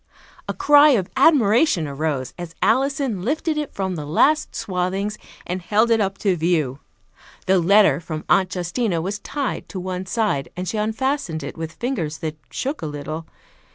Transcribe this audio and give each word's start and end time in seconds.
A 0.49 0.53
cry 0.55 0.89
of 0.97 1.11
admiration 1.15 1.87
arose 1.87 2.33
as 2.35 2.55
Alison 2.63 3.21
lifted 3.21 3.55
it 3.55 3.71
from 3.71 3.93
the 3.95 4.05
last 4.07 4.55
swathings 4.55 5.15
and 5.45 5.61
held 5.61 5.91
it 5.91 6.01
up 6.01 6.17
to 6.25 6.35
view. 6.35 6.79
The 7.45 7.59
letter 7.59 7.99
from 7.99 8.25
Aunt 8.27 8.49
Justina 8.55 8.99
was 8.99 9.19
tied 9.19 9.69
to 9.69 9.79
one 9.79 10.07
side, 10.07 10.49
and 10.57 10.67
she 10.67 10.77
unfastened 10.79 11.43
it 11.43 11.55
with 11.55 11.73
fingers 11.73 12.17
that 12.17 12.35
shook 12.49 12.81
a 12.81 12.87
little. 12.87 13.27